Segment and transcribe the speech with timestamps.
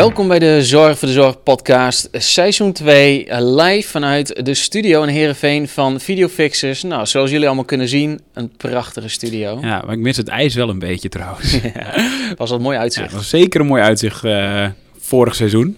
[0.00, 5.08] Welkom bij de Zorg voor de Zorg podcast, seizoen 2, live vanuit de studio in
[5.08, 6.82] Heerenveen van Videofixers.
[6.82, 9.58] Nou, zoals jullie allemaal kunnen zien, een prachtige studio.
[9.60, 11.52] Ja, maar ik mis het ijs wel een beetje trouwens.
[11.74, 13.06] Ja, was een mooi Ja, uitzicht.
[13.06, 14.66] het was zeker een mooi uitzicht eh,
[14.98, 15.76] vorig seizoen.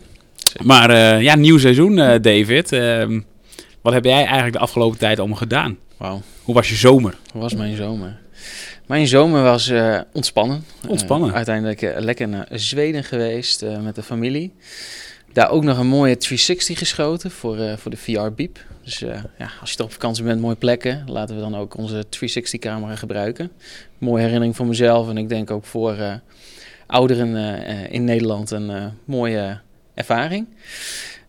[0.62, 2.72] Maar eh, ja, nieuw seizoen, eh, David.
[2.72, 3.20] Ehm,
[3.80, 5.78] wat heb jij eigenlijk de afgelopen tijd allemaal gedaan?
[5.96, 7.14] Wauw, Hoe was je zomer?
[7.32, 8.20] hoe was mijn zomer?
[8.92, 10.64] Mijn zomer was eh, ontspannen.
[10.88, 11.28] Ontspannen?
[11.28, 14.54] Eh, uiteindelijk eh, lekker naar Zweden geweest met de familie.
[15.32, 18.58] Daar ook nog een mooie 360 geschoten voor, voor de VR Beep.
[18.84, 22.08] Dus ja, als je toch op vakantie bent, mooie plekken, laten we dan ook onze
[22.08, 23.50] 360 camera gebruiken.
[23.98, 26.20] Mooie herinnering voor mezelf en ik denk ook voor
[26.86, 27.36] ouderen
[27.90, 29.60] in Nederland een mooie
[29.94, 30.46] ervaring.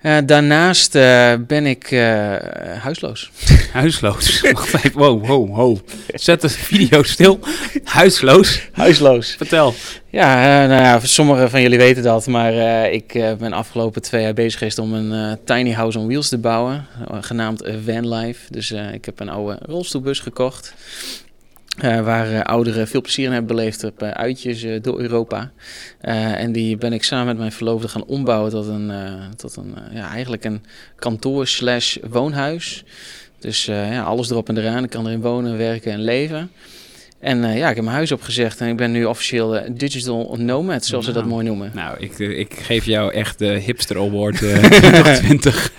[0.03, 2.35] Eh, daarnaast eh, ben ik eh,
[2.79, 3.31] huisloos.
[3.73, 4.41] Huisloos.
[4.41, 4.99] Wacht even.
[4.99, 5.77] Wow, wow, wow.
[6.07, 7.39] Zet de video stil.
[7.83, 8.69] Huisloos.
[8.71, 9.35] Huisloos.
[9.37, 9.73] Vertel.
[10.13, 14.21] Ja, nou ja, sommigen van jullie weten dat, maar eh, ik eh, ben afgelopen twee
[14.21, 16.85] jaar bezig geweest om een tiny house on wheels te bouwen,
[17.21, 18.39] genaamd Vanlife.
[18.49, 20.73] Dus eh, ik heb een oude rolstoelbus gekocht,
[21.77, 25.51] eh, waar eh, ouderen veel plezier in hebben beleefd op eh, uitjes door Europa.
[25.99, 28.91] En die ben ik samen met mijn verloofde gaan ombouwen tot een,
[29.35, 30.63] tot een ja, eigenlijk een
[30.95, 32.83] kantoor slash woonhuis.
[33.39, 34.83] Dus ja, alles erop en eraan.
[34.83, 36.51] Ik kan erin wonen, werken en leven.
[37.19, 41.05] En ja, ik heb mijn huis opgezegd en ik ben nu officieel digital nomad, zoals
[41.05, 41.33] ze dat Nou.
[41.35, 41.71] mooi noemen.
[41.73, 45.71] Nou, ik, ik geef jou echt de hipster award eh 2020.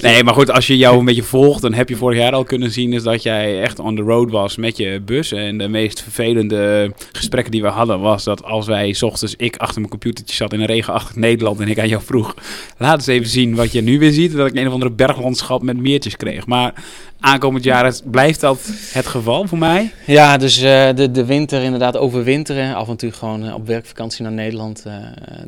[0.00, 2.44] Nee, maar goed, als je jou een beetje volgt, dan heb je vorig jaar al
[2.44, 5.32] kunnen zien is dat jij echt on the road was met je bus.
[5.32, 9.56] En de meest vervelende gesprekken die we hadden was dat als wij 's ochtends ik
[9.56, 12.34] achter mijn computertje zat in een regenachtig Nederland en ik aan jou vroeg,
[12.78, 15.62] laat eens even zien wat je nu weer ziet, dat ik een of andere berglandschap
[15.62, 16.46] met meertjes kreeg.
[16.46, 16.74] Maar
[17.20, 19.92] aankomend jaar blijft dat het geval voor mij.
[20.06, 22.74] Ja, dus eh, de, de winter inderdaad overwinteren.
[22.74, 24.82] Af en toe gewoon eh, op werkvakantie naar Nederland.
[24.86, 24.94] eh,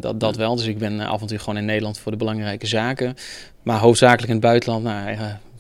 [0.00, 0.56] dat, dat wel.
[0.56, 3.16] Dus ik ben af en toe gewoon in Nederland voor de belangrijke zaken.
[3.68, 4.84] Maar hoofdzakelijk in het buitenland.
[4.84, 5.16] Nou,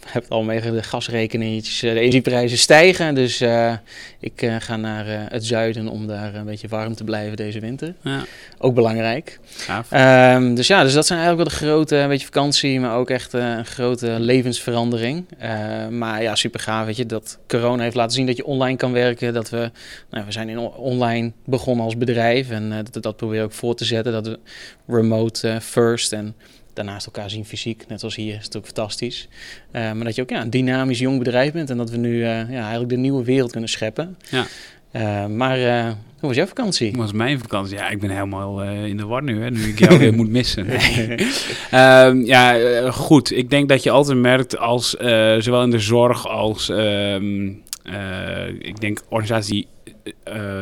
[0.06, 3.14] hebt al mee de gasrekeningetjes, eh, de energieprijzen stijgen.
[3.14, 3.72] Dus eh,
[4.20, 7.94] ik eh, ga naar het zuiden om daar een beetje warm te blijven deze winter.
[8.02, 8.24] Ja,
[8.58, 9.38] Ook belangrijk.
[9.88, 13.10] Ehm, dus ja, dus dat zijn eigenlijk wel de grote, een beetje vakantie, maar ook
[13.10, 15.24] echt een grote levensverandering.
[15.38, 18.76] Eh, maar ja, super gaaf, weet je, dat corona heeft laten zien dat je online
[18.76, 19.34] kan werken.
[19.34, 19.70] Dat we,
[20.10, 23.74] nou, we zijn in online begonnen als bedrijf en dat, dat proberen we ook voor
[23.74, 24.12] te zetten.
[24.12, 24.38] Dat we
[24.86, 26.34] remote first en
[26.84, 29.28] daarnaast elkaar zien fysiek, net als hier, is het ook fantastisch.
[29.70, 32.22] Eh, maar dat je ook ja, een dynamisch jong bedrijf bent en dat we nu
[32.22, 34.16] eh, ja, eigenlijk de nieuwe wereld kunnen scheppen.
[34.30, 34.46] Ja.
[34.90, 35.58] Eh, maar
[36.18, 36.88] hoe was jouw vakantie?
[36.90, 37.76] Hoe was mijn vakantie?
[37.76, 40.66] Ja, ik ben helemaal in de war nu, hè, nu ik jou weer moet missen.
[41.70, 43.36] Ehm, ja, goed.
[43.36, 44.90] Ik denk dat je altijd merkt als,
[45.38, 47.52] zowel in de zorg als, ehm,
[47.82, 49.66] eh, ik denk organisaties die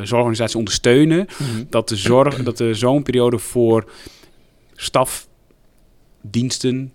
[0.02, 1.64] zorgorganisaties ondersteunen, Mhm.
[1.70, 3.90] dat de zorg, dat de zo'n periode voor
[4.74, 5.25] staf,
[6.30, 6.92] diensten,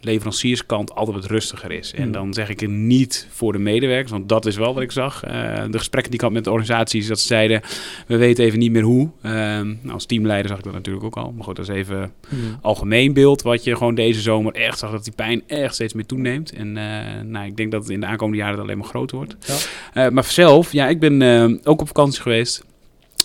[0.00, 1.92] leverancierskant altijd wat rustiger is.
[1.92, 2.12] En Hmm.
[2.12, 5.24] dan zeg ik het niet voor de medewerkers, want dat is wel wat ik zag.
[5.24, 5.32] Eh,
[5.70, 7.60] de gesprekken die ik had met de organisaties, dat ze zeiden,
[8.06, 9.10] we weten even niet meer hoe.
[9.22, 11.32] Ehm, nou, als teamleider zag ik dat natuurlijk ook al.
[11.32, 12.40] Maar goed, dat is even Mhm.
[12.62, 16.06] algemeen beeld wat je gewoon deze zomer echt zag dat die pijn echt steeds meer
[16.06, 16.52] toeneemt.
[16.52, 19.36] En eh, nou, ik denk dat het in de aankomende jaren alleen maar groter wordt.
[19.46, 20.04] Ja.
[20.06, 22.64] Eh, maar zelf, ja, ik ben ook op vakantie geweest.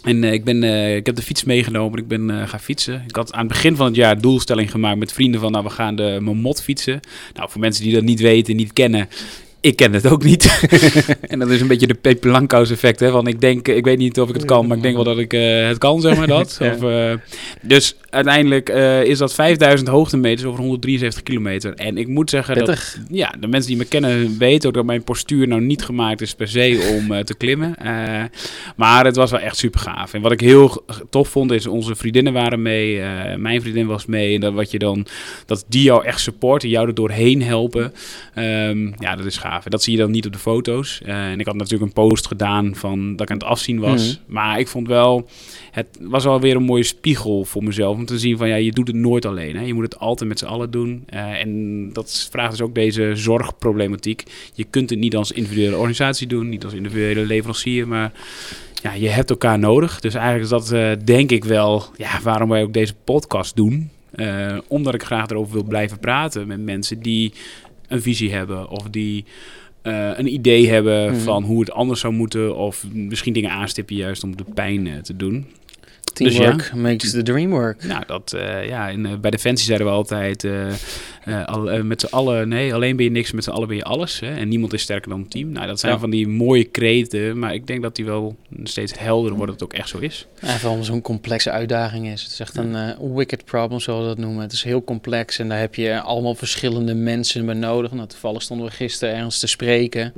[0.03, 1.99] En eh, ik, ben, eh, ik heb de fiets meegenomen.
[1.99, 3.03] Ik ben eh, gaan fietsen.
[3.07, 5.51] Ik had aan het begin van het jaar doelstelling gemaakt met vrienden van...
[5.51, 6.99] nou, we gaan de Momot fietsen.
[7.33, 9.09] Nou, voor mensen die dat niet weten, niet kennen...
[9.61, 10.67] Ik ken het ook niet.
[11.21, 12.99] en dat is een beetje de Pepe effect.
[12.99, 13.11] Hè?
[13.11, 15.17] Want ik denk, ik weet niet of ik het kan, maar ik denk wel dat
[15.17, 16.47] ik eh, het kan, zeg maar dat.
[16.59, 16.73] Ja.
[16.73, 17.13] Of, eh,
[17.61, 21.73] dus uiteindelijk eh, is dat 5000 hoogtemeters over 173 kilometer.
[21.73, 25.03] En ik moet zeggen dat ja, de mensen die me kennen weten ook dat mijn
[25.03, 27.75] postuur nou niet gemaakt is per se om te klimmen.
[28.75, 30.13] Maar het was wel echt super gaaf.
[30.13, 33.01] En wat ik heel tof vond is onze vriendinnen waren mee.
[33.37, 34.35] mijn vriendin was mee.
[34.35, 35.05] En dat wat je dan,
[35.45, 37.93] dat die jou echt supporten, jou er doorheen helpen.
[38.33, 39.48] Ehm, ja, dat is gaaf.
[39.67, 41.01] Dat zie je dan niet op de foto's.
[41.05, 44.21] Eh, en ik had natuurlijk een post gedaan van dat ik aan het afzien was.
[44.25, 45.29] Maar ik vond wel,
[45.71, 47.95] het was wel weer een mooie spiegel voor mezelf.
[47.95, 49.55] Om te zien van ja, je doet het nooit alleen.
[49.55, 49.63] Hè?
[49.63, 51.03] Je moet het altijd met z'n allen doen.
[51.05, 54.23] Eh, en dat vraagt dus ook deze zorgproblematiek.
[54.53, 58.11] Je kunt het niet als individuele organisatie doen, niet als individuele leverancier, maar
[58.81, 59.99] ja, je hebt elkaar nodig.
[59.99, 63.89] Dus eigenlijk is dat eh, denk ik wel ja, waarom wij ook deze podcast doen.
[64.67, 67.33] Omdat ik graag erover wil blijven praten met mensen die
[67.89, 69.25] een visie hebben of die
[69.81, 71.19] eh, een idee hebben Mhm.
[71.19, 74.97] van hoe het anders zou moeten of misschien dingen aanstippen juist om de pijn eh,
[74.97, 75.45] te doen.
[76.27, 77.83] Teamwork Dus makes the dream work.
[77.83, 82.07] Nou, dat, eh, ja, in, eh, bij Defensie zeiden we altijd, eh, al, met z'n
[82.15, 84.19] allen, nee, alleen ben je niks, met z'n allen ben je alles.
[84.19, 84.35] Hè?
[84.35, 85.51] En niemand is sterker dan het team.
[85.51, 85.99] Nou, dat zijn Ja.
[85.99, 89.73] van die mooie kreten, maar ik denk dat die wel steeds helderder worden dat het
[89.73, 90.27] ook echt zo is.
[90.39, 92.23] En vooral zo'n complexe uitdaging is.
[92.23, 94.41] Het is echt een wicked problem, zoals we dat noemen.
[94.41, 97.91] Het is heel complex en daar heb je allemaal verschillende mensen bij nodig.
[97.91, 100.13] Nou, toevallig stonden we gisteren ergens te spreken.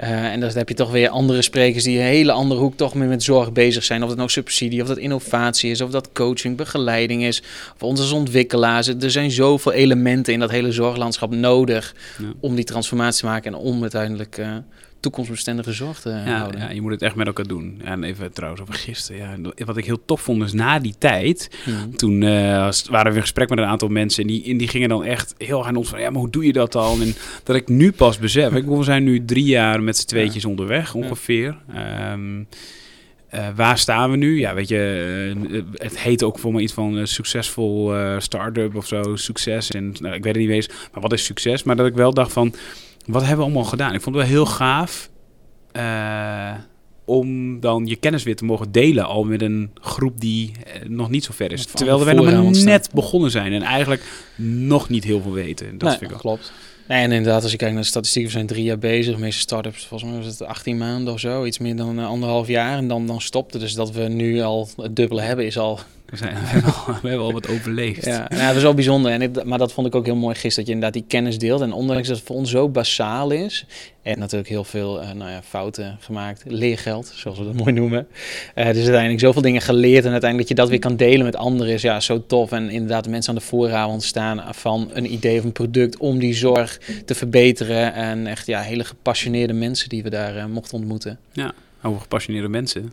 [0.00, 2.94] Eh, en dan heb je toch weer andere sprekers die een hele andere hoek toch
[2.94, 4.02] meer met zorg bezig zijn.
[4.02, 7.42] Of dat nou subsidie, of dat innovatie is, of dat coaching, begeleiding is.
[7.74, 8.86] Of onze als ontwikkelaars.
[8.88, 12.24] Er zijn zoveel elementen in dat hele zorglandschap nodig Ja.
[12.40, 14.56] om die transformatie te maken en om uiteindelijk eh,
[15.00, 16.60] toekomstbestendige zorg te Ja, houden.
[16.60, 17.80] ja, je moet het echt met elkaar doen.
[17.84, 19.42] En even trouwens over gisteren.
[19.56, 21.90] Ja, wat ik heel tof vond is na die tijd, Mhm.
[21.96, 24.88] toen eh, waren we in gesprek met een aantal mensen en die, en die gingen
[24.88, 27.02] dan echt heel aan ons van, ja, maar hoe doe je dat dan?
[27.02, 27.14] En
[27.44, 30.94] dat ik nu pas besef, ik, we zijn nu drie jaar met z'n tweetjes onderweg
[30.94, 31.56] ongeveer.
[31.74, 32.42] Ehm,
[33.28, 34.38] eh, waar staan we nu?
[34.38, 39.16] Ja, weet je, eh, het heet ook voor me iets van succesvol start-up of zo,
[39.16, 39.70] succes.
[39.70, 41.62] En nou, ik weet het niet eens, maar wat is succes?
[41.62, 42.54] Maar dat ik wel dacht van,
[43.06, 43.94] wat hebben we allemaal gedaan?
[43.94, 45.10] Ik vond het wel heel gaaf
[45.72, 46.52] eh,
[47.04, 51.10] om dan je kennis weer te mogen delen al met een groep die eh, nog
[51.10, 51.64] niet zo ver is.
[51.66, 54.02] Terwijl wij nog maar net begonnen zijn en eigenlijk
[54.36, 55.78] nog niet heel veel weten.
[55.78, 56.18] Dat Nee, vind ik wel.
[56.18, 56.52] klopt.
[56.88, 59.14] Nee, en inderdaad, als je kijkt naar de statistieken, we zijn drie jaar bezig.
[59.14, 61.44] De meeste start-ups, volgens mij was het 18 maanden of zo.
[61.44, 62.76] Iets meer dan eh, anderhalf jaar.
[62.78, 63.58] En dan, dan stopte.
[63.58, 65.78] Dus dat we nu al het dubbele hebben, is al...
[66.10, 68.04] We, zijn, we, hebben al, we hebben al wat overleefd.
[68.04, 69.12] Ja, nou, dat is wel bijzonder.
[69.12, 71.38] En ik, maar dat vond ik ook heel mooi gisteren, dat je inderdaad die kennis
[71.38, 71.60] deelt.
[71.60, 73.66] En ondanks dat het voor ons zo basaal is...
[74.02, 78.06] en natuurlijk heel veel eh, nou ja, fouten gemaakt, leergeld, zoals we dat mooi noemen.
[78.54, 80.04] Eh, dus uiteindelijk zoveel dingen geleerd...
[80.04, 82.52] en uiteindelijk dat je dat weer kan delen met anderen is ja, zo tof.
[82.52, 85.98] En inderdaad de mensen aan de vooravond staan van een idee of een product...
[85.98, 87.94] om die zorg te verbeteren.
[87.94, 91.18] En echt ja, hele gepassioneerde mensen die we daar eh, mochten ontmoeten.
[91.82, 92.92] Over gepassioneerde mensen.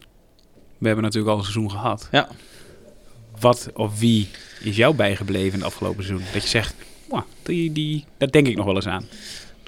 [0.77, 2.07] We hebben natuurlijk al een seizoen gehad.
[2.11, 2.27] Ja.
[3.39, 4.27] Wat of wie
[4.59, 6.27] is jou bijgebleven in het afgelopen seizoen?
[6.33, 6.73] Dat je zegt,
[7.09, 9.05] "Mwah, die, die, daar denk ik nog wel eens aan.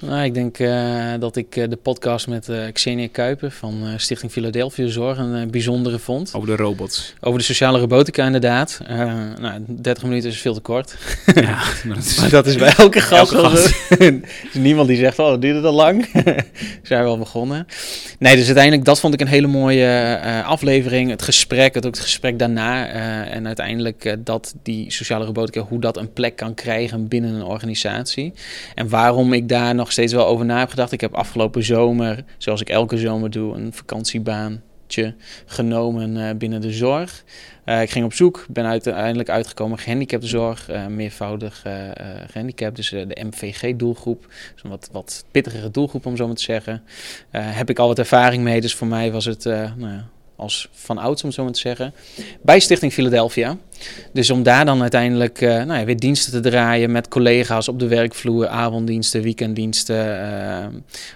[0.02, 4.32] Nou, ik denk eh, dat ik eh, de podcast met eh, Xenia Kuiper van Stichting
[4.32, 6.32] Philadelphia Zorg een bijzondere vond.
[6.34, 7.14] Over de robots.
[7.20, 8.80] Over de sociale robotica inderdaad.
[9.40, 10.96] Nou, 30 minuten is veel te kort.
[11.34, 13.32] ja, maar dat is, Maar dat is bij elke gast.
[13.32, 13.48] Elke.
[13.48, 16.08] Er is niemand die zegt, oh, duurt het al lang?
[16.82, 17.66] zijn we al begonnen.
[18.18, 21.10] Nee, dus uiteindelijk, dat vond ik een hele mooie aflevering.
[21.10, 22.86] Het gesprek, het ook het gesprek daarna.
[23.24, 28.32] en uiteindelijk dat die sociale robotica, hoe dat een plek kan krijgen binnen een organisatie.
[28.74, 30.92] En waarom ik daar nog steeds wel over na heb gedacht.
[30.92, 35.14] Ik heb afgelopen zomer, zoals ik elke zomer doe, een vakantiebaantje
[35.46, 37.24] genomen eh, binnen de zorg.
[37.70, 41.94] Eh, ik ging op zoek, ben uiteindelijk uitgekomen gehandicaptenzorg, eh meervoudig eh, eh,
[42.30, 44.26] gehandicapt, dus de MVG-doelgroep.
[44.54, 46.82] Dus een wat, wat pittigere doelgroep om zo maar te zeggen.
[47.30, 49.44] Heb ik al wat ervaring mee, dus voor mij was het
[49.76, 50.00] nou
[50.40, 51.94] als van ouds om zo maar te zeggen.
[52.42, 53.56] Bij Stichting Philadelphia.
[54.12, 57.78] Dus om daar dan uiteindelijk eh, nou ja, weer diensten te draaien met collega's op
[57.78, 60.66] de werkvloer, avonddiensten, weekenddiensten, eh,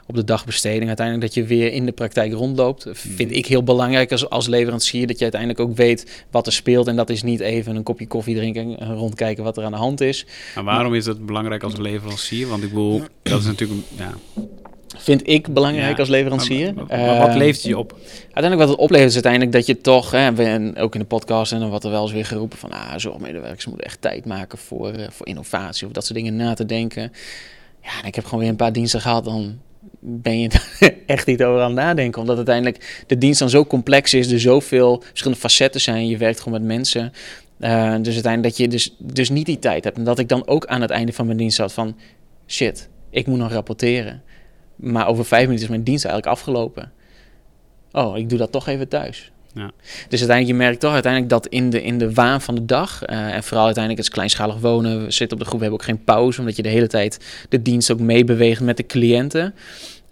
[0.06, 0.86] op de dagbesteding.
[0.86, 2.86] Uiteindelijk dat je weer in de praktijk rondloopt.
[2.92, 6.86] Vind ik heel belangrijk als, als leverancier dat je uiteindelijk ook weet wat er speelt.
[6.86, 9.78] En dat is niet even een kopje koffie drinken en rondkijken wat er aan de
[9.78, 10.26] hand is.
[10.54, 12.48] maar waarom is dat belangrijk als leverancier?
[12.48, 13.80] Want ik bedoel, dat is natuurlijk...
[13.96, 14.14] Ja,
[14.96, 16.74] Vind ik belangrijk Ja, als leverancier.
[16.74, 17.98] Maar, maar wat Eh, levert je op?
[18.22, 21.52] Uiteindelijk wat het oplevert is uiteindelijk dat je toch, hè, en ook in de podcast
[21.52, 24.58] en dan wordt er wel eens weer geroepen van, ah, zorgmedewerkers moeten echt tijd maken
[24.58, 27.12] voor, eh, voor innovatie of dat soort dingen na te denken.
[27.82, 29.58] Ja, en ik heb gewoon weer een paar diensten gehad, dan
[30.00, 30.48] ben je
[31.06, 32.20] echt niet over aan het nadenken.
[32.20, 36.40] Omdat uiteindelijk de dienst dan zo complex is, er zoveel verschillende facetten zijn, je werkt
[36.40, 37.12] gewoon met mensen.
[37.58, 39.96] Eh, dus uiteindelijk dat je dus, dus niet die tijd hebt.
[39.96, 41.96] En dat ik dan ook aan het einde van mijn dienst zat van,
[42.46, 44.22] shit, ik moet nog rapporteren.
[44.76, 46.92] Maar over vijf minuten is mijn dienst eigenlijk afgelopen.
[47.92, 49.32] Oh, ik doe dat toch even thuis.
[49.54, 49.70] Ja.
[50.08, 53.02] Dus uiteindelijk, je merkt toch uiteindelijk dat in de, in de waan van de dag,
[53.02, 55.80] eh, en vooral uiteindelijk het is kleinschalig wonen, we zitten op de groep, we hebben
[55.80, 59.54] ook geen pauze, omdat je de hele tijd de dienst ook meebeweegt met de cliënten.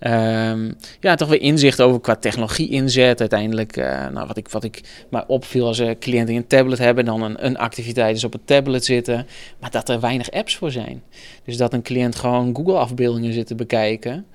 [0.03, 3.21] Ehm, ja, toch weer inzicht over qua technologie inzet.
[3.21, 4.81] Uiteindelijk, eh, nou, wat, ik, wat ik
[5.11, 8.33] maar opviel als er cliënten die een tablet hebben, dan een, een activiteit is op
[8.33, 9.27] het tablet zitten,
[9.61, 11.03] maar dat er weinig apps voor zijn.
[11.45, 14.27] Dus dat een cliënt gewoon Google-afbeeldingen zit te bekijken,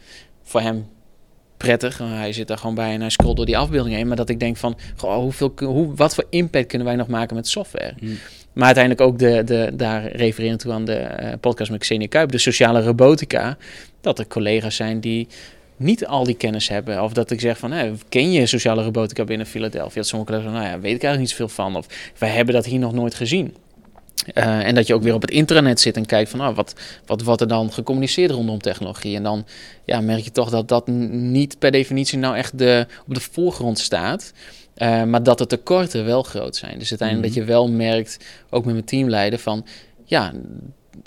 [0.44, 0.88] voor hem
[1.58, 1.98] prettig.
[1.98, 4.08] Hij zit er gewoon bij en hij scrolt door die afbeeldingen heen.
[4.08, 7.36] Maar dat ik denk van, goh, hoeveel, hoe, wat voor impact kunnen wij nog maken
[7.36, 7.94] met software?
[8.00, 8.06] Hm.
[8.54, 12.32] Maar uiteindelijk ook de, de, daar refereren toe aan de eh, podcast met Xenia Kuip,
[12.32, 13.58] de sociale robotica.
[14.02, 15.28] Dat er collega's zijn die
[15.78, 17.04] niet al die kennis hebben.
[17.04, 19.96] Of dat ik zeg van, ken je sociale robotica binnen Philadelphia?
[19.96, 21.76] Dat sommige collega's van, nou ja, weet ik eigenlijk niet zoveel van.
[21.76, 23.56] Of wij hebben dat hier nog nooit gezien.
[24.34, 26.74] Eh, en dat je ook weer op het intranet zit en kijkt van, nou, wat,
[27.06, 29.16] wat wordt er dan gecommuniceerd rondom technologie?
[29.16, 29.46] En dan
[29.86, 33.80] ja, merk je toch dat dat niet per definitie nou echt de, op de voorgrond
[33.80, 34.34] staat.
[34.74, 36.80] Eh, maar dat de tekorten wel groot zijn.
[36.80, 37.38] Dus uiteindelijk Mhm.
[37.38, 38.18] dat je wel merkt,
[38.50, 39.66] ook met mijn teamleider, van
[40.04, 40.34] ja,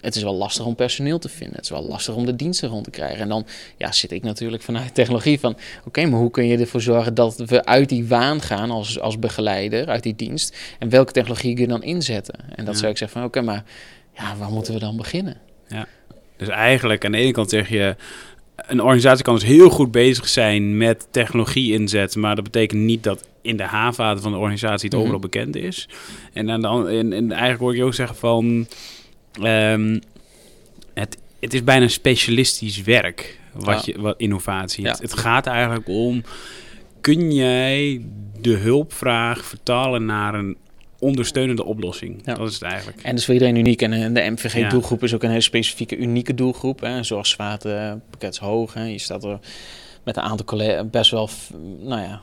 [0.01, 1.57] het is wel lastig om personeel te vinden.
[1.57, 3.21] Het is wel lastig om de diensten rond te krijgen.
[3.21, 5.57] En dan ja, zit ik natuurlijk vanuit technologie van...
[5.85, 9.19] oké, maar hoe kun je ervoor zorgen dat we uit die waan gaan als, als
[9.19, 10.59] begeleider, uit die dienst...
[10.79, 12.35] en welke technologie kun je dan inzetten?
[12.55, 13.65] En dat zou ik zeggen van, oké, maar
[14.17, 15.37] ja, waar moeten we dan beginnen?
[15.69, 15.87] Ja,
[16.37, 17.97] dus eigenlijk aan de ene kant zeg je...
[18.57, 22.21] een organisatie kan dus heel goed bezig zijn met technologie inzetten...
[22.21, 25.01] maar dat betekent niet dat in de haven van de organisatie het mhm.
[25.01, 25.89] overal bekend is.
[26.33, 28.67] En, dan, en, en eigenlijk hoor je ook zeggen van...
[29.33, 29.99] Ehm,
[30.95, 34.87] het, het is bijna specialistisch werk, wat je, wat innovatie.
[34.87, 36.23] Het, het, gaat eigenlijk om,
[37.01, 38.05] kun jij
[38.41, 40.57] de hulpvraag vertalen naar een
[40.99, 42.23] ondersteunende oplossing?
[42.25, 43.03] Dat is het eigenlijk.
[43.03, 43.83] En dus voor iedereen uniek.
[43.83, 46.81] En de MVG-doelgroep is ook een hele specifieke, unieke doelgroep.
[46.81, 47.03] Hè.
[47.03, 48.75] Zorgzwaarte, pakkets hoog.
[48.75, 48.85] Hè.
[48.85, 49.39] Je staat er
[50.03, 51.29] met een aantal collega's best wel,
[51.81, 52.21] nou ja,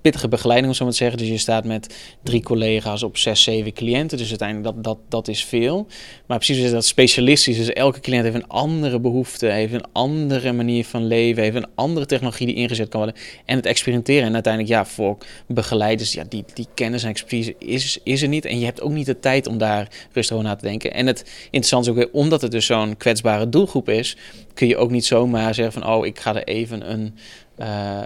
[0.00, 1.18] pittige begeleiding, om zo maar te zeggen.
[1.18, 4.18] Dus je staat met drie collega's op zes, zeven cliënten.
[4.18, 5.86] Dus uiteindelijk dat, dat, dat is veel.
[6.26, 7.56] Maar precies is dat specialistisch.
[7.56, 11.66] Dus elke cliënt heeft een andere behoefte, heeft een andere manier van leven, heeft een
[11.74, 13.20] andere technologie die ingezet kan worden.
[13.44, 14.26] En het experimenteren.
[14.26, 18.44] En uiteindelijk, ja, voor begeleiders, ja, die, die kennis en expertise is, is er niet.
[18.44, 20.94] En je hebt ook niet de tijd om daar rustig over na te denken.
[20.94, 24.16] En het interessante is ook weer, omdat het dus zo'n kwetsbare doelgroep is,
[24.54, 27.14] kun je ook niet zomaar zeggen van, oh, ik ga er even een
[27.58, 28.00] uh,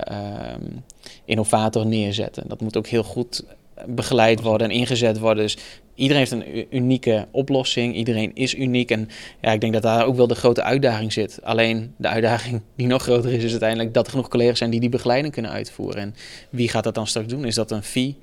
[1.24, 2.48] innovator neerzetten.
[2.48, 3.44] Dat moet ook heel goed
[3.86, 5.42] begeleid worden en ingezet worden.
[5.42, 5.56] Dus
[5.94, 7.94] iedereen heeft een unieke oplossing.
[7.94, 8.90] Iedereen is uniek.
[8.90, 9.08] En
[9.40, 11.38] ja, ik denk dat daar ook wel de grote uitdaging zit.
[11.42, 14.80] Alleen de uitdaging die nog groter is, is uiteindelijk dat er genoeg collega's zijn die
[14.80, 16.02] die begeleiding kunnen uitvoeren.
[16.02, 16.14] En
[16.50, 17.44] wie gaat dat dan straks doen?
[17.44, 18.16] Is dat een fee?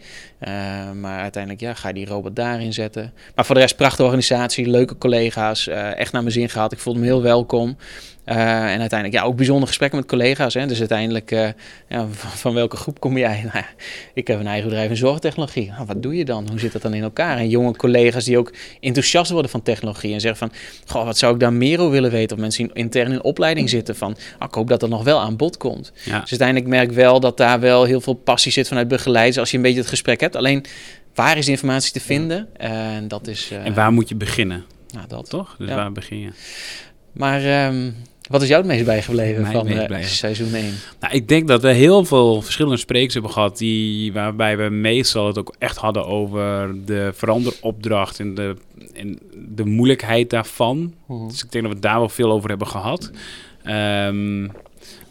[0.47, 3.13] Uh, maar uiteindelijk ja, ga je die robot daarin zetten.
[3.35, 5.67] Maar voor de rest, prachtige organisatie, leuke collega's.
[5.67, 6.71] Uh, echt naar mijn zin gehad.
[6.71, 7.77] Ik voelde me heel welkom.
[8.25, 8.35] Uh,
[8.73, 10.53] en uiteindelijk ja, ook bijzondere gesprekken met collega's.
[10.53, 10.65] Hè.
[10.65, 11.53] Dus uiteindelijk,
[11.87, 13.43] ja, van, welke groep kom jij?
[13.53, 13.65] Nou,
[14.13, 15.69] ik heb een eigen bedrijf in zorgtechnologie.
[15.69, 16.47] Nou, wat doe je dan?
[16.49, 17.37] Hoe zit dat dan in elkaar?
[17.37, 21.33] En jonge collega's die ook enthousiast worden van technologie en zeggen van, goh, wat zou
[21.33, 22.35] ik daar meer over willen weten?
[22.35, 25.35] Of mensen intern in opleiding zitten van, oh, ik hoop dat dat nog wel aan
[25.35, 25.91] bod komt.
[26.03, 29.51] Dus uiteindelijk merk ik wel dat daar wel heel veel passie zit vanuit begeleiders als
[29.51, 30.34] je een beetje het gesprek hebt.
[30.35, 30.65] Alleen,
[31.13, 32.57] waar is de informatie te vinden?
[32.57, 33.51] En dat is...
[33.51, 34.65] En waar moet je beginnen?
[34.93, 35.29] Nou, dat.
[35.29, 35.55] Toch?
[35.57, 36.29] Dus waar begin je?
[37.11, 37.67] Maar...
[37.67, 37.95] Um,
[38.29, 40.73] wat is jou het meest bijgebleven van uh, seizoen 1?
[40.99, 43.57] Nou, ik denk dat we heel veel verschillende sprekers hebben gehad...
[43.57, 48.19] Die, waarbij we meestal het ook echt hadden over de veranderopdracht...
[48.19, 48.55] en de,
[48.93, 50.93] en de moeilijkheid daarvan.
[51.07, 51.27] Mhm.
[51.27, 53.11] Dus ik denk dat we daar wel veel over hebben gehad.
[53.65, 54.51] Um,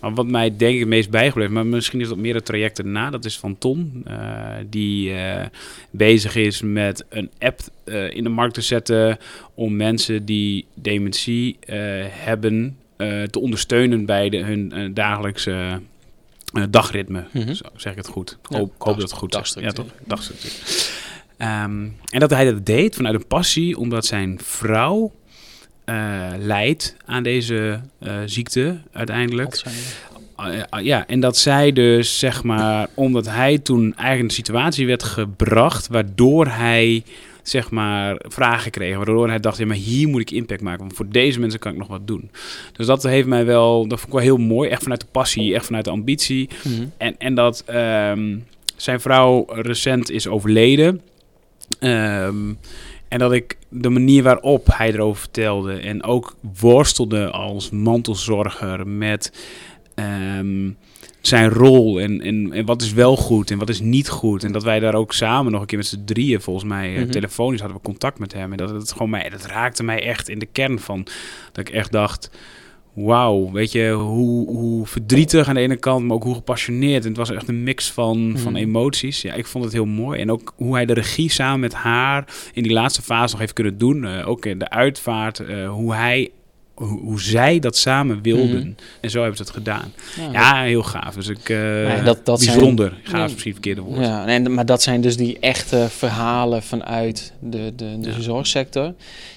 [0.04, 1.52] maar wat mij denk ik het meest bijgebleven...
[1.52, 3.10] maar misschien is dat meer het traject erna...
[3.10, 5.44] dat is van Ton, uh, die uh,
[5.90, 7.60] bezig is met een app
[8.10, 9.18] in de markt te zetten...
[9.54, 11.56] om mensen die dementie
[12.08, 15.80] hebben eh, te ondersteunen bij de, hun dagelijkse
[16.70, 17.24] dagritme.
[17.32, 18.38] Mm Zo zeg ik het goed.
[18.42, 19.56] Ik hoop, hoop dat het goed is.
[19.60, 19.86] Ja, toch?
[20.04, 20.52] Dagstructuur.
[21.38, 25.12] Um, en dat hij dat deed vanuit een passie, omdat zijn vrouw
[26.38, 27.80] leidt aan deze
[28.24, 29.62] ziekte uiteindelijk.
[30.82, 35.88] ja, en dat zij dus, zeg maar, omdat hij toen eigenlijk een situatie werd gebracht
[35.88, 37.04] waardoor hij
[37.48, 38.96] zeg maar, vragen kregen.
[38.96, 40.80] Waardoor hij dacht, ja, maar hier moet ik impact maken.
[40.80, 42.30] Want voor deze mensen kan ik nog wat doen.
[42.72, 44.70] Dus dat heeft mij wel, dat vond ik wel heel mooi.
[44.70, 46.48] Echt vanuit de passie, echt vanuit de ambitie.
[46.64, 46.86] Mhm.
[46.96, 48.44] en, en dat um,
[48.76, 51.00] zijn vrouw recent is overleden.
[51.80, 52.58] Um,
[53.14, 59.32] en dat ik de manier waarop hij erover vertelde en ook worstelde als mantelzorger met
[60.38, 60.76] um,
[61.20, 64.44] zijn rol en, en, en wat is wel goed en wat is niet goed.
[64.44, 67.10] En dat wij daar ook samen nog een keer met z'n drieën, volgens mij, mm
[67.10, 68.50] telefonisch hadden we contact met hem.
[68.50, 71.06] En dat, het gewoon mij, dat raakte mij echt in de kern van.
[71.52, 72.30] Dat ik echt dacht,
[72.94, 77.02] wauw, weet je, hoe, hoe verdrietig aan de ene kant, maar ook hoe gepassioneerd.
[77.02, 78.62] En het was echt een mix van, van mhm.
[78.62, 79.22] emoties.
[79.22, 80.20] Ja, ik vond het heel mooi.
[80.20, 83.52] En ook hoe hij de regie samen met haar in die laatste fase nog heeft
[83.52, 84.04] kunnen doen.
[84.04, 86.30] Uh, ook in de uitvaart, uh, hoe hij
[86.74, 88.60] hoe, zij dat samen wilden.
[88.60, 88.72] Mhm.
[89.00, 89.92] En zo hebben ze het gedaan.
[90.32, 91.14] Ja, heel gaaf.
[91.14, 92.88] Dus ik, uh, dat, dat bijzonder.
[92.88, 94.04] Zijn, gaaf is misschien verkeerde woord.
[94.04, 98.94] Ja, en, maar dat zijn dus die echte verhalen vanuit de, de, de zorgsector.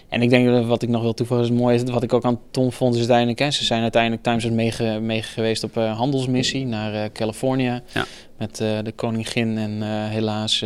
[0.10, 1.84] En ik denk dat wat ik nog wil toevoegen is mooi.
[1.84, 3.40] Wat ik ook aan Tom vond is uiteindelijk...
[3.40, 7.82] Hè, ze zijn uiteindelijk Times mee, mee geweest op uh, handelsmissie naar uh, Californië.
[7.94, 8.06] Ja.
[8.38, 10.66] Met uh, de koningin en helaas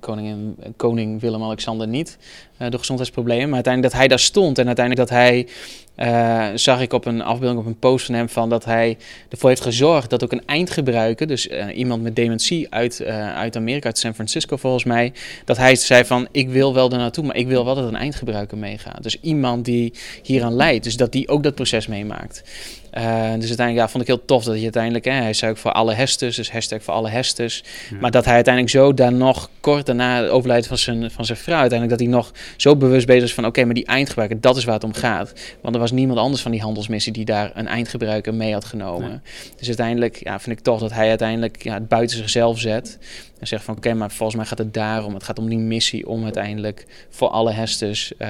[0.00, 2.18] koningin, koning Willem-Alexander niet
[2.58, 3.46] door gezondheidsproblemen.
[3.46, 5.46] Maar uiteindelijk dat hij daar stond en uiteindelijk dat hij
[5.96, 8.96] uh, zag ik op een afbeelding op een post van hem van dat hij
[9.28, 13.56] ervoor heeft gezorgd dat ook een eindgebruiker, dus uh, iemand met dementie uit, uh, uit
[13.56, 15.12] Amerika, uit San Francisco volgens mij,
[15.44, 17.96] dat hij zei van ik wil wel er naartoe, maar ik wil wel dat een
[17.96, 19.02] eindgebruiker meegaat.
[19.02, 22.42] Dus iemand die hieraan leidt, dus dat die ook dat proces meemaakt.
[22.96, 25.56] Uh, dus uiteindelijk ja, vond ik heel tof dat hij uiteindelijk, hè, hij zei ook
[25.56, 27.64] voor alle hestes, dus hashtag voor alle hestes.
[27.90, 27.96] Ja.
[28.00, 31.38] Maar dat hij uiteindelijk zo daar nog kort daarna het overlijden van zijn, van zijn
[31.38, 34.40] vrouw, uiteindelijk dat hij nog zo bewust bezig is van oké, okay, maar die eindgebruiker,
[34.40, 35.32] dat is waar het om gaat.
[35.60, 39.08] Want er was niemand anders van die handelsmissie die daar een eindgebruiker mee had genomen.
[39.08, 39.18] Nee.
[39.56, 42.98] Dus uiteindelijk ja, vind ik toch dat hij uiteindelijk ja, het buiten zichzelf zet.
[43.38, 45.14] En zegt van oké, okay, maar volgens mij gaat het daarom.
[45.14, 48.28] Het gaat om die missie om uiteindelijk voor alle hestes uh,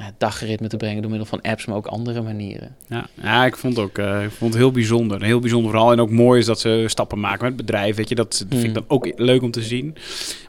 [0.00, 2.76] nou, dagritme te brengen door middel van apps, maar ook andere manieren.
[2.88, 5.22] Ja, ja ik vond het ook uh, ik vond het heel bijzonder.
[5.22, 5.92] Heel bijzonder vooral.
[5.92, 7.96] En ook mooi is dat ze stappen maken met bedrijven.
[7.96, 9.96] Weet je, dat vind ik dan ook leuk om te zien.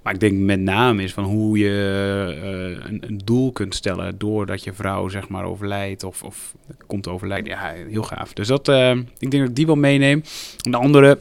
[0.04, 1.70] Maar ik denk met name is van hoe je
[2.44, 6.54] uh, een, een, doel kunt stellen doordat je vrouw zeg maar overlijdt of, of
[6.88, 7.50] komt overlijden.
[7.50, 8.34] Ja, heel gaaf.
[8.34, 10.24] Dus dat, uh, ik denk dat ik die wel meeneem.
[10.62, 11.20] En de andere...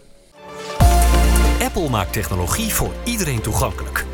[1.62, 4.04] Apple maakt technologie voor iedereen toegankelijk.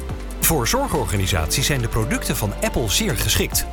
[0.40, 3.66] Voor zorgorganisaties zijn de producten van Apple zeer geschikt.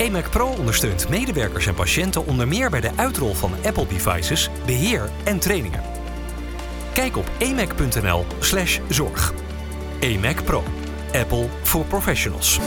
[0.00, 5.10] EMAC Pro ondersteunt medewerkers en patiënten onder meer bij de uitrol van Apple devices, beheer
[5.24, 5.82] en trainingen.
[6.92, 9.34] Kijk op emac.nl/slash zorg.
[9.98, 10.62] EMAC Pro.
[11.12, 12.58] Apple voor professionals.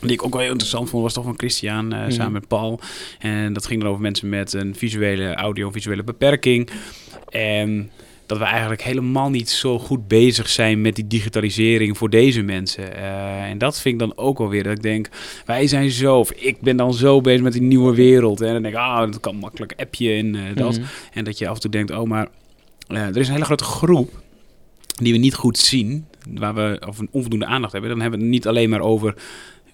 [0.00, 2.10] Die ik ook wel heel interessant vond, was toch van Christian uh, mm.
[2.10, 2.80] samen met Paul.
[3.18, 6.70] En dat ging dan over mensen met een visuele, audio-visuele beperking.
[7.28, 7.90] En
[8.30, 12.96] dat we eigenlijk helemaal niet zo goed bezig zijn met die digitalisering voor deze mensen.
[12.96, 15.08] Uh, en dat vind ik dan ook alweer dat ik denk,
[15.46, 18.40] wij zijn zo, of ik ben dan zo bezig met die nieuwe wereld.
[18.40, 20.76] En dan denk ik, ah, dat kan makkelijk appje en uh, dat.
[20.76, 20.90] Mm -hmm.
[21.12, 22.28] En dat je af en toe denkt, oh, maar
[22.88, 24.22] uh, er is een hele grote groep
[25.02, 27.90] die we niet goed zien, waar we of een onvoldoende aandacht hebben.
[27.90, 29.14] Dan hebben we het niet alleen maar over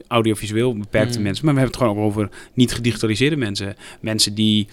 [0.08, 1.24] audiovisueel beperkte mm.
[1.24, 3.76] mensen, maar we hebben het gewoon ook over niet gedigitaliseerde mensen.
[4.00, 4.68] Mensen die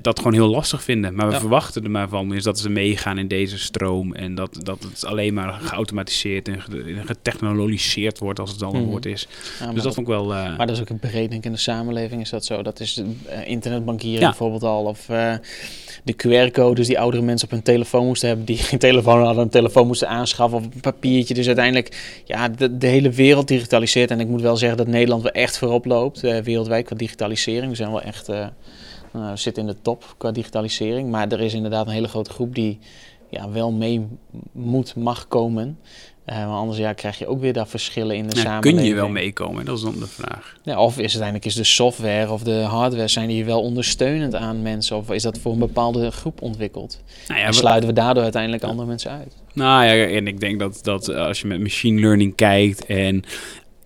[0.00, 1.14] dat gewoon heel lastig vinden.
[1.14, 1.40] Maar we ja.
[1.40, 4.14] verwachten er maar van is dat ze meegaan in deze stroom.
[4.14, 6.62] En dat, dat het alleen maar geautomatiseerd en
[7.04, 8.88] getechnologiseerd wordt als het dan een mm.
[8.88, 9.28] woord is.
[9.60, 10.32] Ja, dus dat vond ik wel...
[10.32, 10.56] Uh...
[10.56, 12.62] Maar dat is ook een breed denk in de samenleving is dat zo.
[12.62, 14.28] Dat is uh, internetbankieren ja.
[14.28, 14.84] bijvoorbeeld al.
[14.84, 15.34] Of uh,
[16.04, 18.46] de QR-codes die oudere mensen op hun telefoon moesten hebben.
[18.46, 21.34] Die geen telefoon hadden, een telefoon moesten aanschaffen of een papiertje.
[21.34, 24.10] Dus uiteindelijk, ja, de, de hele wereld digitaliseert.
[24.10, 26.20] En ik moet wel zeggen dat Nederland wel echt voorop loopt.
[26.20, 27.70] wereldwijd qua digitalisering.
[27.70, 28.30] We zijn wel echt...
[29.16, 31.10] Uh, zit in de top qua digitalisering.
[31.10, 32.78] Maar er is inderdaad een hele grote groep die
[33.30, 34.06] ja, wel mee
[34.52, 35.78] moet, mag komen.
[36.26, 38.76] Uh, maar anders ja, krijg je ook weer daar verschillen in de ja, samenleving.
[38.76, 39.64] Kun je wel meekomen?
[39.64, 40.56] Dat is dan de vraag.
[40.62, 43.08] Ja, of is uiteindelijk is de software of de hardware...
[43.08, 44.96] zijn die wel ondersteunend aan mensen?
[44.96, 47.02] Of is dat voor een bepaalde groep ontwikkeld?
[47.28, 49.36] Nou ja, en sluiten we daardoor uiteindelijk andere mensen uit?
[49.52, 52.86] Nou ja, en ik denk dat, dat als je met machine learning kijkt...
[52.86, 53.24] en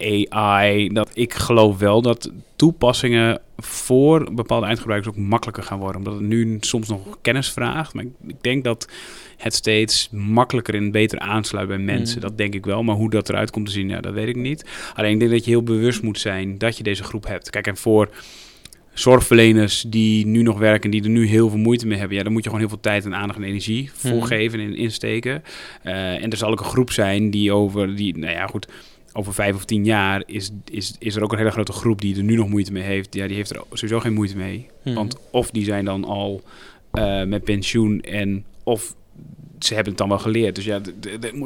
[0.03, 5.97] AI, dat ik geloof wel dat toepassingen voor bepaalde eindgebruikers ook makkelijker gaan worden.
[5.97, 7.95] Omdat het nu soms nog kennis vraagt.
[7.95, 8.89] Maar ik denk dat
[9.37, 12.17] het steeds makkelijker en beter aansluit bij mensen.
[12.17, 12.23] Mm.
[12.23, 12.83] Dat denk ik wel.
[12.83, 14.65] Maar hoe dat eruit komt te zien, ja, dat weet ik niet.
[14.95, 17.51] Alleen ik denk dat je heel bewust moet zijn dat je deze groep hebt.
[17.51, 18.11] Kijk, en voor
[18.93, 22.33] zorgverleners die nu nog werken, die er nu heel veel moeite mee hebben, ja, dan
[22.33, 24.23] moet je gewoon heel veel tijd en aandacht en energie voor mm.
[24.23, 25.43] geven en insteken.
[25.85, 28.67] Uh, en er zal ook een groep zijn die over, die, nou ja, goed
[29.13, 32.17] over vijf of tien jaar is, is, is er ook een hele grote groep die
[32.17, 33.15] er nu nog moeite mee heeft.
[33.15, 34.67] Ja, die heeft er sowieso geen moeite mee.
[34.83, 34.95] Hmm.
[34.95, 36.43] Want of die zijn dan al
[36.93, 38.95] uh, met pensioen en of
[39.59, 40.55] ze hebben het dan wel geleerd.
[40.55, 40.81] Dus ja,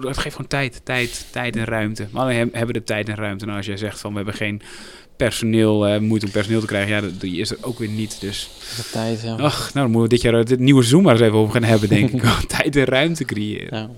[0.01, 2.07] het geeft gewoon tijd, tijd, tijd en ruimte.
[2.11, 3.45] Maar alleen hebben de tijd en ruimte.
[3.45, 4.63] Nou, als jij zegt van we hebben geen
[5.17, 8.21] personeel, uh, moeite om personeel te krijgen, ja, die is er ook weer niet.
[8.21, 8.51] Dus.
[8.77, 9.37] De tijd, ja.
[9.37, 11.63] Ach, nou, dan moeten we dit jaar dit nieuwe Zoom maar eens even over gaan
[11.63, 12.23] hebben, denk ik.
[12.59, 13.79] tijd en ruimte creëren.
[13.79, 13.91] Ja.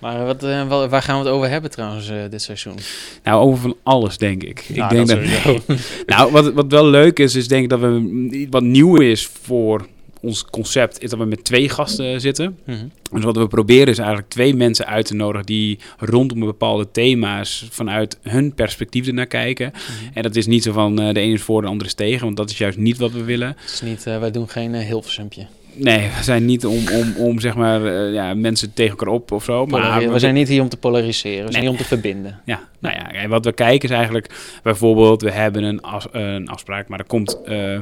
[0.00, 2.76] Maar wat, uh, waar gaan we het over hebben trouwens uh, dit seizoen?
[3.22, 4.66] Nou, over van alles denk ik.
[4.68, 5.78] Nou, ik denk dat, dat
[6.16, 9.86] nou, wat, wat wel leuk is, is denk ik dat we wat nieuw is voor
[10.20, 12.58] ons concept, is dat we met twee gasten zitten.
[12.64, 12.90] Mm -hmm.
[13.12, 17.66] Dus wat we proberen is eigenlijk twee mensen uit te nodigen die rondom bepaalde thema's
[17.70, 19.66] vanuit hun perspectief ernaar kijken.
[19.66, 20.10] Mm -hmm.
[20.14, 22.24] En dat is niet zo van uh, de ene is voor, de andere is tegen,
[22.24, 23.48] want dat is juist niet wat we willen.
[23.48, 25.46] Het is niet, wij doen geen Hilversumpje.
[25.82, 29.32] Nee, we zijn niet om, om, om zeg maar, uh, ja, mensen tegen elkaar op
[29.32, 29.66] of zo.
[29.66, 31.52] Maar we, we zijn niet hier om te polariseren, we nee.
[31.52, 32.40] zijn hier om te verbinden.
[32.44, 36.88] Ja, nou ja, wat we kijken is eigenlijk bijvoorbeeld, we hebben een, as, een afspraak,
[36.88, 37.80] maar er komt uh,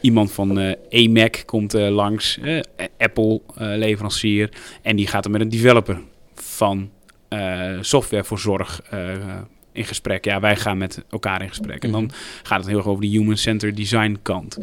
[0.00, 2.38] iemand van EMAC komt langs,
[2.98, 4.48] Apple leverancier,
[4.82, 5.98] en die gaat er met een developer
[6.34, 6.90] van
[7.80, 8.82] software voor zorg
[9.72, 10.24] in gesprek.
[10.24, 11.84] Ja, wij gaan met elkaar in gesprek.
[11.84, 12.10] En dan
[12.42, 14.58] gaat het heel erg over de human-centered design kant.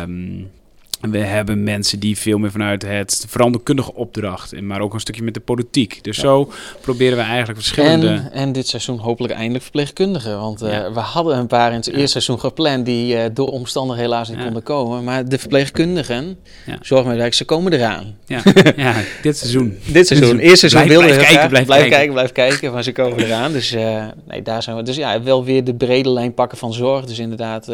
[0.00, 0.50] Um,
[1.00, 5.22] We hebben mensen die veel meer vanuit het veranderkundige opdracht, en maar ook een stukje
[5.22, 6.04] met de politiek.
[6.04, 6.22] Dus Ja.
[6.22, 8.08] zo proberen we eigenlijk verschillende.
[8.08, 10.40] En, en dit seizoen hopelijk eindelijk verpleegkundigen.
[10.40, 11.92] Want eh, we hadden een paar in het Ja.
[11.92, 15.04] eerste seizoen gepland die eh, door omstandigheden helaas niet konden komen.
[15.04, 16.78] Maar de verpleegkundigen, Ja.
[16.80, 18.16] zorgmedewerkers, ze komen eraan.
[18.26, 18.42] Ja,
[18.76, 19.76] ja, dit seizoen.
[19.92, 22.12] Dit seizoen, eerste seizoen Blijf- wilden we kijken, blijf blijf kijken.
[22.12, 23.52] blijf kijken, maar ze komen eraan.
[23.52, 24.82] Dus, eh, nee, daar zijn we.
[24.82, 27.04] dus ja, wel weer de brede lijn pakken van zorg.
[27.04, 27.68] Dus inderdaad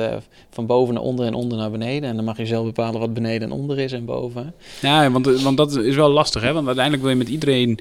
[0.51, 2.09] van boven naar onder en onder naar beneden.
[2.11, 4.55] En dan mag je zelf bepalen wat beneden en onder is en boven.
[4.81, 6.53] Ja, want, want dat is wel lastig, hè?
[6.53, 7.79] Want uiteindelijk wil je met iedereen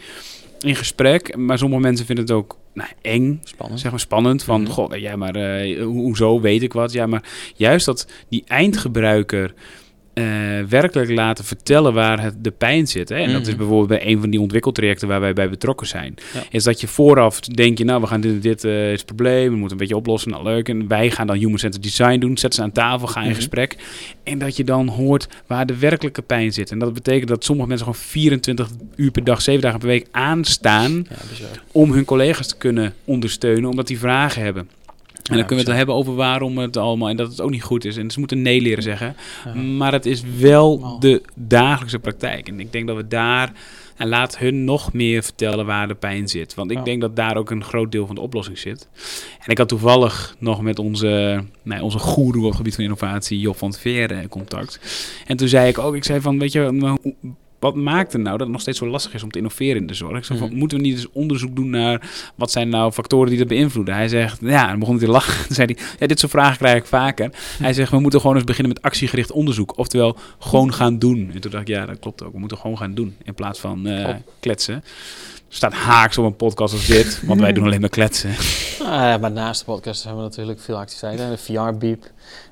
[0.60, 1.38] in gesprek.
[1.38, 3.80] Maar sommige mensen vinden het ook nou, eng, Spannend.
[3.80, 4.44] zeg maar spannend.
[4.44, 4.72] Van, Mhm.
[4.72, 6.92] goh, ja, maar eh, ho- hoezo weet ik wat?
[6.92, 7.24] Ja, maar
[7.56, 9.62] juist dat die eindgebruiker eh,
[10.70, 13.10] werkelijk laten vertellen waar het, de pijn zit.
[13.10, 13.16] Hè?
[13.16, 13.58] En dat is Mhm.
[13.58, 16.16] bijvoorbeeld bij een van die ontwikkeltrajecten waar wij bij betrokken zijn.
[16.34, 16.44] Ja.
[16.50, 19.06] Is dat je vooraf denk je, nou, we gaan dit, en dit eh, is het
[19.06, 20.70] probleem, we moeten een beetje oplossen, nou leuk.
[20.70, 23.36] En wij gaan dan human-centered design doen, zet ze aan tafel, ga in Mhm.
[23.36, 23.78] gesprek.
[24.24, 26.72] En dat je dan hoort waar de werkelijke pijn zit.
[26.72, 30.08] En dat betekent dat sommige mensen gewoon 24 uur per dag, 7 dagen per week
[30.12, 31.16] aanstaan Ja,
[31.72, 34.70] om hun collega's te kunnen ondersteunen, omdat die vragen hebben.
[35.30, 37.64] En dan kunnen we het hebben over waarom het allemaal en dat het ook niet
[37.64, 37.98] goed is.
[37.98, 39.16] En ze moeten nee leren zeggen.
[39.78, 42.48] Maar het is wel de dagelijkse praktijk.
[42.48, 43.52] En ik denk dat we daar.
[43.96, 46.54] En laat hun nog meer vertellen waar de pijn zit.
[46.54, 46.84] Want ik Ja.
[46.84, 48.88] denk dat daar ook een groot deel van de oplossing zit.
[49.40, 53.40] En ik had toevallig nog met onze, nou, onze goeroe op het gebied van innovatie,
[53.40, 54.80] Job van het Veren, contact.
[55.28, 56.98] En toen zei ik ook, ik zei van, weet je,
[57.62, 59.88] wat maakt het nou dat het nog steeds zo lastig is om te innoveren in
[59.88, 60.26] de zorg?
[60.26, 60.56] Van, Mhm.
[60.56, 63.94] moeten we niet eens onderzoek doen naar wat zijn nou factoren die dat beïnvloeden?
[63.96, 65.34] Hij zegt, ja, dan begon hij te lachen.
[65.48, 67.30] Toen zei hij, ja, dit soort vragen krijg ik vaker.
[67.60, 69.78] Hij zegt, we moeten gewoon eens beginnen met actiegericht onderzoek.
[69.78, 71.30] Oftewel, gewoon gaan doen.
[71.34, 72.34] En toen dacht ik, ja, dat klopt ook.
[72.34, 74.22] We moeten gewoon gaan doen in plaats van eh, Klopt.
[74.40, 74.84] kletsen.
[75.54, 78.30] staat haaks op een podcast als dit, want wij doen alleen maar kletsen.
[78.80, 81.30] Ja, maar naast de podcast hebben we natuurlijk veel activiteiten.
[81.30, 82.12] De VR-beep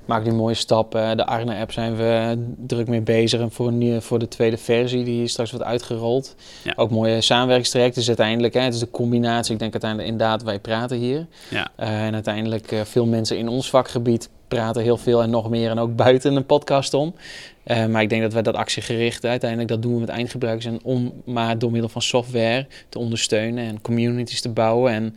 [0.10, 1.18] maakt nu mooie stappen.
[1.18, 3.40] De Arne-app zijn we druk mee bezig.
[3.40, 6.36] En voor, voor de tweede versie die straks wordt uitgerold.
[6.64, 6.74] Ja.
[6.76, 7.98] Ook mooie samenwerkingstrajecten.
[7.98, 9.54] Dus uiteindelijk, hè, het is de combinatie.
[9.54, 11.28] Ik denk uiteindelijk inderdaad, wij praten hier.
[11.50, 11.72] Ja.
[11.76, 15.70] Eh, en uiteindelijk eh, veel mensen in ons vakgebied praten heel veel en nog meer.
[15.70, 17.16] En ook buiten een podcast om.
[17.64, 20.66] Eh, maar ik denk dat wij dat actiegericht uiteindelijk, dat doen we met eindgebruikers.
[20.66, 24.94] En om maar door middel van software te ondersteunen en communities te bouwen.
[24.94, 25.16] En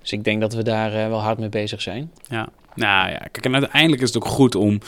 [0.00, 2.10] dus ik denk dat we daar eh, wel hard mee bezig zijn.
[2.28, 4.80] Ja, nou ja, kijk, en uiteindelijk is het ook goed om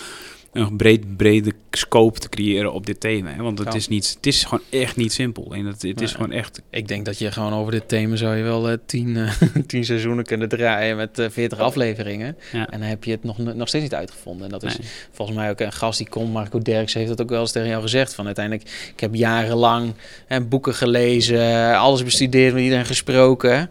[0.52, 3.30] een breed, brede scope te creëren op dit thema.
[3.30, 3.42] Hè?
[3.42, 3.74] Want het, Ja.
[3.74, 5.54] is niet, het is gewoon echt niet simpel.
[5.54, 6.62] En het, het is gewoon echt...
[6.70, 9.32] Ik denk dat je gewoon over dit thema zou je wel eh, tien, eh,
[9.66, 12.36] tien seizoenen kunnen draaien met eh 40 afleveringen.
[12.52, 12.70] Ja.
[12.70, 14.44] En dan heb je het nog, nog steeds niet uitgevonden.
[14.44, 14.88] En dat is Nee.
[15.12, 17.68] volgens mij ook een gast die komt, Marco Derks, heeft dat ook wel eens tegen
[17.68, 18.14] jou gezegd.
[18.14, 19.92] Van uiteindelijk, ik heb jarenlang
[20.26, 23.70] hè, boeken gelezen, alles bestudeerd, met iedereen gesproken.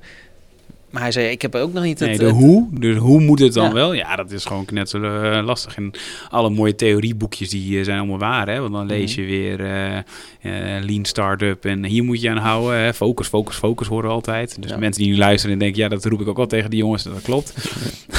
[0.95, 2.19] Maar hij zei, ik heb ook nog niet Nee, het...
[2.19, 3.73] de het- hoe, dus hoe moet het dan Ja.
[3.73, 3.93] wel?
[3.93, 5.75] Ja, dat is gewoon knetter eh, lastig.
[5.77, 5.91] En
[6.29, 8.59] alle mooie theorieboekjes die eh, zijn allemaal waar, hè?
[8.59, 9.21] Want dan lees Mhm.
[9.21, 12.79] je weer eh, Lean Startup en hier moet je aan houden.
[12.79, 12.93] Hè?
[12.93, 14.61] Focus, focus, focus horen we altijd.
[14.61, 14.77] Dus Ja.
[14.77, 17.03] mensen die nu luisteren en denken, ja, dat roep ik ook wel tegen die jongens,
[17.03, 17.53] dat klopt.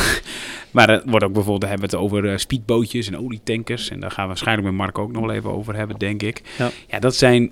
[0.70, 3.90] maar er wordt ook bijvoorbeeld, hebben we het over speedbootjes en olietankers.
[3.90, 6.42] En daar gaan we waarschijnlijk met Mark ook nog wel even over hebben, denk ik.
[6.58, 6.70] Ja.
[6.88, 7.50] ja dat zijn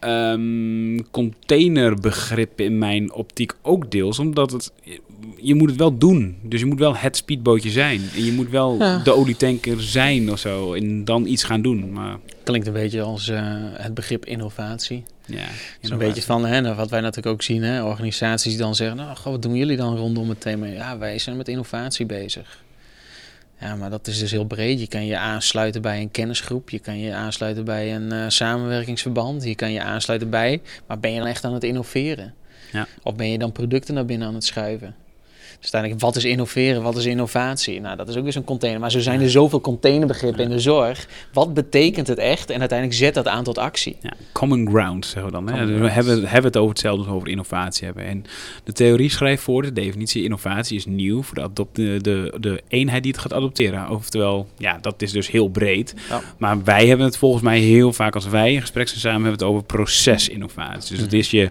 [0.00, 4.72] ehm, containerbegrippen in mijn optiek ook deels, omdat het
[5.36, 6.36] je moet het wel doen.
[6.42, 8.00] Dus je moet wel het speedbootje zijn.
[8.14, 8.98] En je moet wel Ja.
[8.98, 10.72] de olietanker zijn of zo.
[10.74, 11.92] En dan iets gaan doen.
[11.92, 13.40] Maar Klinkt een beetje als eh,
[13.72, 15.02] het begrip innovatie.
[15.26, 15.44] ja,
[15.80, 18.96] een beetje van, hè, nou, wat wij natuurlijk ook zien, hè, organisaties die dan zeggen,
[18.96, 20.66] nou, goh, wat doen jullie dan rondom het thema?
[20.66, 22.62] Ja, wij zijn met innovatie bezig.
[23.60, 24.80] Ja, maar dat is dus heel breed.
[24.80, 29.44] Je kan je aansluiten bij een kennisgroep, je kan je aansluiten bij een eh, samenwerkingsverband,
[29.44, 32.34] je kan je aansluiten bij, maar ben je dan echt aan het innoveren?
[32.72, 32.86] Ja.
[33.02, 34.94] Of ben je dan producten naar binnen aan het schuiven?
[35.60, 37.80] Dus uiteindelijk, wat is innoveren, wat is innovatie?
[37.80, 38.80] Nou, dat is ook weer zo'n container.
[38.80, 41.06] Maar zo zijn er zoveel containerbegrippen in de zorg.
[41.32, 42.50] Wat betekent het echt?
[42.50, 43.96] En uiteindelijk zet dat aan tot actie.
[44.00, 45.48] Ja, common ground, zeggen we dan.
[45.50, 45.66] Hè?
[45.66, 48.04] Dus we hebben, hebben het over hetzelfde als over innovatie hebben.
[48.04, 48.24] En
[48.64, 53.02] de theorie schrijft voor, de definitie innovatie is nieuw voor de, de, de, de eenheid
[53.02, 53.90] die het gaat adopteren.
[53.90, 55.94] Oftewel, ja, dat is dus heel breed.
[56.08, 56.20] Ja.
[56.38, 59.38] Maar wij hebben het volgens mij heel vaak, als wij in gesprek zijn samen, hebben
[59.40, 60.90] het over procesinnovatie.
[60.90, 61.16] Dus het Mhm.
[61.18, 61.50] is je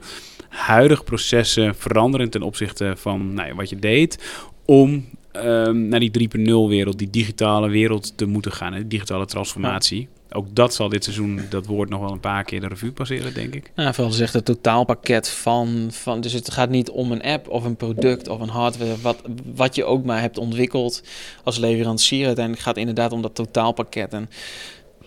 [0.49, 6.12] huidige processen veranderen ten opzichte van nou ja, wat je deed, om ehm, naar die
[6.12, 10.07] 3.0 wereld, die digitale wereld te moeten gaan, hè, die digitale transformatie.
[10.31, 13.33] Ook dat zal dit seizoen, dat woord nog wel een paar keer de revue passeren,
[13.33, 13.71] denk ik.
[13.75, 16.21] Nou, vooral zegt het totaalpakket van, van.
[16.21, 19.01] Dus het gaat niet om een app of een product of een hardware.
[19.01, 19.21] Wat,
[19.55, 21.03] wat je ook maar hebt ontwikkeld
[21.43, 22.25] als leverancier.
[22.25, 24.13] Uiteindelijk gaat het inderdaad om dat totaalpakket.
[24.13, 24.29] En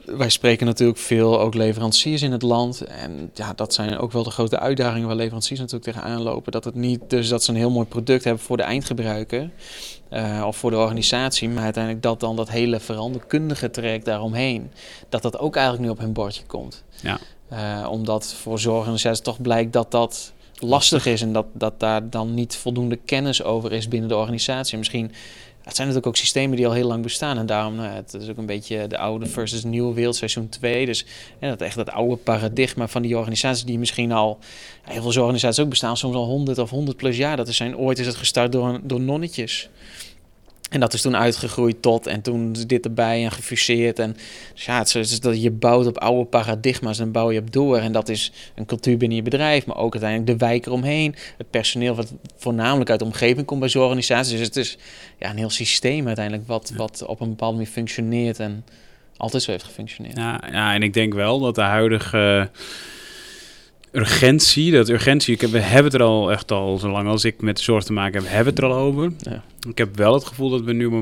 [0.04, 2.80] wij spreken natuurlijk veel ook leveranciers in het land.
[2.80, 6.52] En ja, dat zijn ook wel de grote uitdagingen waar leveranciers natuurlijk tegenaan lopen.
[6.52, 9.50] Dat het niet, dus dat ze een heel mooi product hebben voor de eindgebruiker
[10.10, 11.48] uh, of voor de organisatie.
[11.48, 14.70] Maar uiteindelijk dat dan dat hele veranderkundige traject daaromheen,
[15.08, 16.84] dat dat ook eigenlijk nu op hun bordje komt.
[17.02, 17.18] Ja.
[17.52, 22.34] Uh, omdat voor zorgorganisaties toch blijkt dat dat lastig is en dat, dat daar dan
[22.34, 24.78] niet voldoende kennis over is binnen de organisatie.
[24.78, 25.12] Misschien
[25.62, 27.38] het zijn natuurlijk ook systemen die al heel lang bestaan.
[27.38, 30.86] En daarom, nou, het is ook een beetje de oude versus nieuwe wereld, seizoen 2.
[30.86, 31.04] Dus
[31.40, 34.38] ja, dat echt dat oude paradigma van die organisaties die misschien al...
[34.82, 37.36] Heel veel organisaties ook bestaan, soms al 100 of 100 plus jaar.
[37.36, 39.68] Dat is zijn, ooit is het gestart door, door nonnetjes.
[40.72, 43.98] En dat is toen uitgegroeid tot en toen dit erbij en gefuseerd.
[43.98, 44.16] En
[44.54, 47.78] dus ja, het is, dat je bouwt op oude paradigma's en bouw je op door.
[47.78, 51.14] En dat is een cultuur binnen je bedrijf, maar ook uiteindelijk de wijk eromheen.
[51.38, 54.36] Het personeel wat voornamelijk uit de omgeving komt bij zo'n organisatie.
[54.36, 54.78] Dus het is
[55.18, 58.64] ja, een heel systeem uiteindelijk wat, wat op een bepaalde manier functioneert en
[59.16, 60.16] altijd zo heeft gefunctioneerd.
[60.16, 62.50] Ja, ja en ik denk wel dat de huidige
[63.92, 67.40] urgentie, dat urgentie, ik heb, we hebben het er al echt al, zolang als ik
[67.40, 69.12] met de zorg te maken heb, hebben we het er al over.
[69.18, 69.44] Ja.
[69.68, 70.92] Ik heb wel het gevoel dat we nu op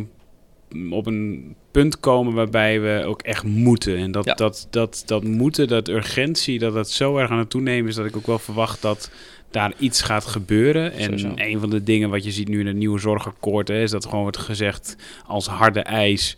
[0.71, 3.97] een, op een punt komen waarbij we ook echt moeten.
[3.97, 7.89] En dat, dat, dat, dat moeten, dat urgentie, dat dat zo erg aan het toenemen
[7.89, 9.11] is dat ik ook wel verwacht dat
[9.51, 10.93] daar iets gaat gebeuren.
[10.93, 13.91] En een van de dingen wat je ziet nu in het nieuwe zorgakkoord hè, is
[13.91, 16.37] dat gewoon wordt gezegd als harde eis.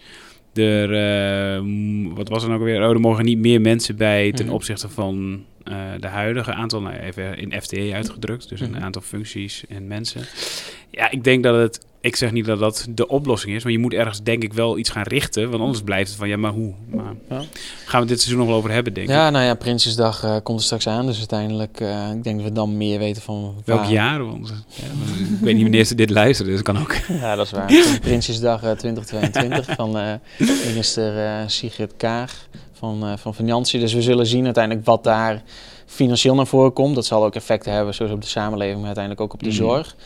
[0.54, 2.82] Er, uh, wat was er nou weer?
[2.82, 4.54] Oh, er mogen niet meer mensen bij ten mhm.
[4.54, 8.82] opzichte van uh, de huidige aantal, nou even in FTE uitgedrukt, dus een mhm.
[8.82, 10.22] aantal functies en mensen.
[10.90, 13.78] Ja, ik denk dat het, ik zeg niet dat dat de oplossing is, maar je
[13.78, 16.50] moet ergens denk ik wel iets gaan richten, want anders blijft het van ja, maar
[16.50, 16.72] hoe?
[16.90, 17.42] Maar ja.
[17.84, 19.14] Gaan we dit seizoen nog wel over hebben, denk ik.
[19.14, 22.48] Ja, nou ja, Prinsjesdag uh, komt er straks aan, dus uiteindelijk, uh, ik denk dat
[22.48, 23.54] we dan meer weten van...
[23.64, 24.24] Welk jaar?
[24.24, 24.84] Want, ja,
[25.34, 26.94] ik weet niet wanneer ze dit luisteren, dus dat kan ook.
[27.08, 27.66] Ja, dat is waar.
[28.00, 30.20] Prinsjesdag 2022 van
[30.66, 33.80] minister Sigrid Kaag van, van Financiën.
[33.80, 35.42] Dus we zullen zien uiteindelijk wat daar
[35.92, 36.94] financieel naar voren komt.
[36.94, 39.57] Dat zal ook effecten hebben, zoals op de samenleving, maar uiteindelijk ook op de mhm.
[39.57, 39.96] zorg.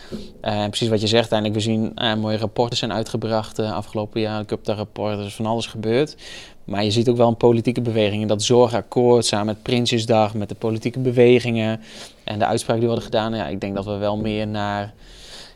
[0.43, 4.21] Uh, precies wat je zegt, uiteindelijk, we zien uh, mooie rapporten zijn uitgebracht uh, afgelopen
[4.21, 4.41] jaar.
[4.41, 6.17] Ik heb daar rapporten, er is van alles gebeurd.
[6.65, 8.23] Maar je ziet ook wel een politieke beweging.
[8.23, 11.81] En dat zorgakkoord samen met Prinsjesdag, met de politieke bewegingen
[12.25, 13.35] en de uitspraken die worden gedaan.
[13.35, 14.95] Ja, ik denk dat we wel meer naar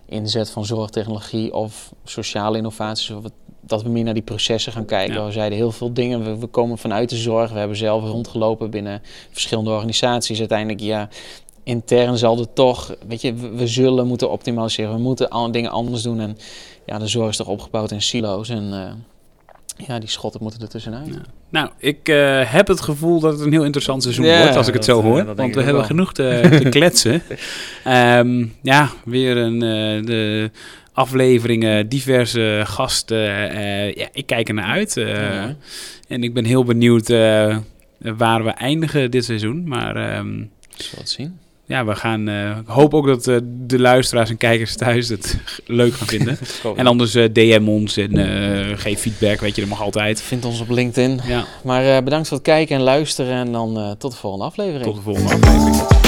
[0.06, 3.24] inzet van zorgtechnologie of sociale innovaties, of
[3.60, 5.26] dat we meer naar die processen gaan kijken.
[5.26, 6.24] We zeiden heel veel dingen.
[6.24, 7.52] We, we, komen vanuit de zorg.
[7.52, 10.38] We hebben zelf rondgelopen binnen verschillende organisaties.
[10.38, 11.08] Uiteindelijk, ja,
[11.64, 14.94] intern zal het toch, weet je, we, zullen moeten optimaliseren.
[14.94, 16.20] We moeten al, dingen anders doen.
[16.20, 16.36] En
[16.86, 18.48] ja, de zorg is toch opgebouwd in silo's.
[18.48, 21.06] En uh, ja, die schotten moeten er tussenuit.
[21.06, 21.22] Ja.
[21.48, 24.68] Nou, ik uh, heb het gevoel dat het een heel interessant seizoen ja, wordt, als
[24.68, 25.18] ik het zo hoor.
[25.18, 27.22] Uh, want we hebben genoeg te, te kletsen.
[27.86, 30.50] Um, ja, weer een, uh, de
[30.92, 33.54] afleveringen, diverse gasten.
[33.54, 34.96] Uh, ja, ik kijk er naar uit.
[34.96, 35.44] Uh,
[36.08, 37.56] En ik ben heel benieuwd uh,
[37.98, 39.68] waar we eindigen dit seizoen.
[39.68, 41.38] Maar um, Zullen het zien.
[41.66, 42.28] Ja, we gaan.
[42.58, 43.24] ik hoop ook dat
[43.66, 46.38] de luisteraars en kijkers thuis het leuk gaan vinden.
[46.76, 48.18] en anders DM ons en
[48.78, 49.40] geef feedback.
[49.40, 50.22] Weet je, dat mag altijd.
[50.22, 51.20] Vind ons op LinkedIn.
[51.26, 51.44] Ja.
[51.64, 53.34] Maar bedankt voor het kijken en luisteren.
[53.34, 54.84] En dan tot de volgende aflevering.
[54.84, 55.99] Tot de volgende aflevering.